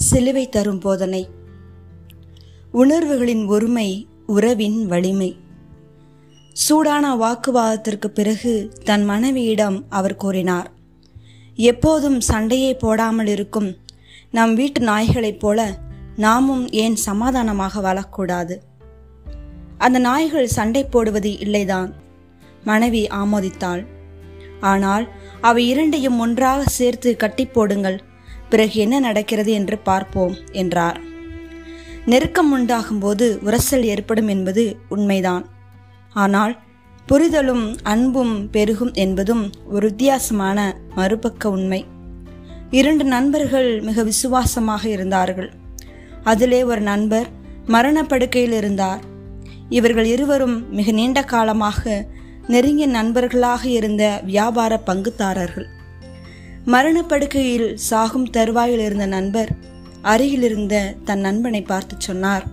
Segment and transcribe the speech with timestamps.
[0.00, 1.28] சிலுவை தரும் போதனை.
[2.72, 5.36] உணர்வுகளின் ஒருமை உறவின் வலிமை.
[6.52, 10.70] சூடான வாக்குவாதத்திற்கு பிறகு தன் மனைவியிடம் அவர் கூறினார்
[11.54, 13.76] எப்போதும் சண்டையே போடாமல் இருக்கும்.
[14.30, 15.78] நம் வீட்டு நாய்களைப் போல
[16.16, 18.56] நாமும் ஏன் சமாதானமாக வாழக்கூடாது?
[19.78, 21.90] அந்த நாய்கள் சண்டை போடுவது இல்லைதான்
[22.64, 23.86] மனைவி ஆமோதித்தாள்.
[24.60, 25.08] ஆனால்
[25.40, 27.98] அவை இரண்டையும் ஒன்றாக சேர்த்து கட்டி போடுங்கள்.
[28.50, 31.00] பிறகு என்ன நடக்கிறது என்று பார்ப்போம் என்றார்.
[32.06, 35.44] நெருக்கம் உண்டாகும்போது உரசல் ஏற்படும் என்பது உண்மைதான்.
[36.14, 36.56] ஆனால்
[37.06, 40.58] புரிதலும் அன்பும் பெருகும் என்பதும் ஒரு வித்தியாசமான
[40.94, 41.86] மறுபக்க உண்மை.
[42.70, 45.50] இரண்டு நண்பர்கள் மிக விசுவாசமாக இருந்தார்கள்.
[46.24, 47.28] அதிலே ஒரு நண்பர்
[47.66, 49.00] மரணப்படுக்கையில் இருந்தார்.
[49.68, 52.06] இவர்கள் இருவரும் மிக நீண்ட காலமாக
[52.48, 55.68] நெருங்கிய நண்பர்களாக இருந்த வியாபார பங்குதாரர்கள்.
[56.66, 59.50] மரணப்படுக்கையில் சாகும் தருவாயில் இருந்த நண்பர்
[60.02, 62.44] அருகில் இருந்த தன் நண்பனை பார்த்து சொன்னார்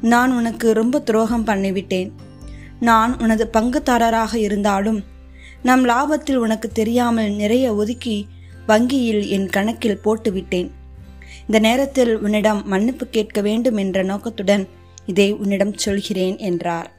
[0.00, 2.10] நான் உனக்கு ரொம்ப துரோகம் பண்ணிவிட்டேன்.
[2.80, 5.04] நான் உனது பங்குதாரராக இருந்தாலும்
[5.62, 8.28] நம் லாபத்தில் உனக்கு தெரியாமல் நிறைய ஒதுக்கி
[8.66, 10.70] வங்கியில் என் கணக்கில் போட்டுவிட்டேன்.
[11.46, 14.68] இந்த நேரத்தில் உன்னிடம் மன்னிப்பு கேட்க வேண்டும் என்ற நோக்கத்துடன்
[15.06, 16.90] இதை உன்னிடம் சொல்கிறேன் என்றார்.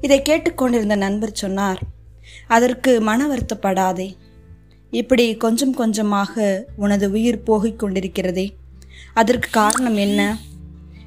[0.00, 1.78] இதை கேட்டுக்கொண்டிருந்த நண்பர் சொன்னார்
[2.46, 4.16] அதற்கு மன வருத்தப்படாதே.
[5.00, 6.34] இப்படி கொஞ்சம் கொஞ்சமாக
[6.76, 8.44] உனது உயிர் போகிக் கொண்டிருக்கிறதே.
[9.14, 10.20] அதற்கு காரணம் என்ன?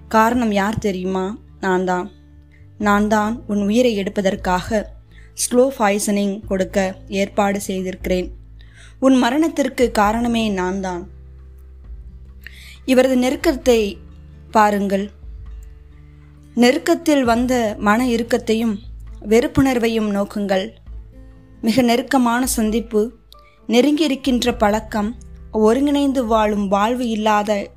[0.08, 1.26] காரணம் யார் தெரியுமா?
[1.60, 2.08] நான் தான்
[2.78, 4.80] நான் தான் உன் உயிரை எடுப்பதற்காக
[5.44, 6.78] ஸ்லோ பாய்சனிங் கொடுக்க
[7.08, 8.28] ஏற்பாடு செய்திருக்கிறேன்.
[9.00, 11.02] உன் மரணத்திற்கு காரணமே நான் தான்
[12.86, 13.80] இவரது நெருக்கத்தை
[14.52, 15.06] பாருங்கள்.
[16.56, 17.54] நெருக்கத்தில் வந்த
[17.88, 18.76] மன இறுக்கத்தையும்
[19.30, 20.68] வெறுப்புணர்வையும் நோக்குங்கள்.
[21.62, 23.02] மிக நெருக்கமான சந்திப்பு
[23.68, 25.16] நெருங்கியிருக்கின்ற பழக்கம்
[25.52, 27.70] ஒருங்கிணைந்து வாழும் வாழ்வு இல்லாத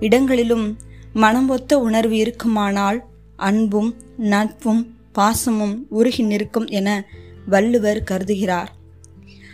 [0.00, 0.76] இடங்களிலும்
[1.12, 3.04] மனம் ஒத்த உணர்வு இருக்குமானால்
[3.36, 7.04] அன்பும் நட்பும் பாசமும் உருகி நிற்கும் என
[7.46, 8.66] வள்ளுவர் கருதுகிறார்.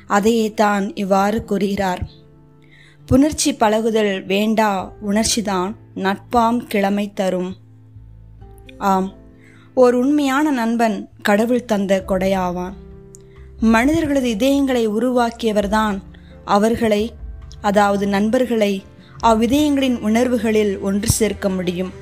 [0.07, 2.09] அதையே தான் இவ்வாறு கூறுகிறார்.
[3.07, 7.57] புணர்ச்சி பழகுதல் வேண்டா உணர்ச்சிதான் நட்பாம் கிழமை தரும்.
[8.79, 9.13] ஆம்
[9.75, 12.73] ஓர் உண்மையான நண்பன் கடவுள் தந்த கொடையாவான்.
[13.61, 16.03] மனிதர்களது இதயங்களை உருவாக்கியவர்தான்
[16.45, 17.13] அவர்களை
[17.61, 18.83] அதாவது நண்பர்களை
[19.25, 21.93] அவ்விதயங்களின் உணர்வுகளில் ஒன்று சேர்க்க முடியும்.